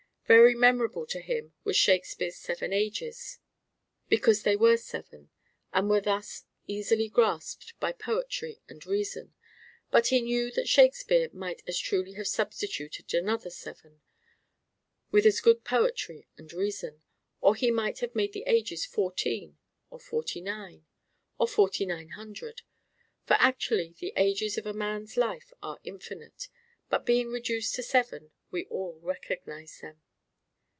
[0.27, 3.39] Very memorable to him was Shakespeare's Seven Ages
[4.07, 5.29] because they were seven
[5.73, 9.33] and were thus easily grasped by poetry and reason.
[9.89, 13.99] But he knew that Shakespeare might as truly have substituted another seven
[15.11, 17.01] with as good poetry and reason;
[17.41, 19.57] or he might have made the ages fourteen
[19.89, 20.85] or forty nine
[21.39, 22.61] or forty nine hundred;
[23.25, 26.47] for actually the ages of a man's life are infinite;
[26.87, 30.01] but being reduced to seven, we all recognize them.